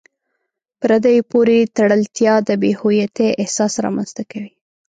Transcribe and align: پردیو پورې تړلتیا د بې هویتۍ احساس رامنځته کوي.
پردیو 0.79 1.27
پورې 1.31 1.57
تړلتیا 1.77 2.35
د 2.47 2.49
بې 2.61 2.71
هویتۍ 2.79 3.29
احساس 3.41 3.73
رامنځته 3.85 4.23
کوي. 4.31 4.51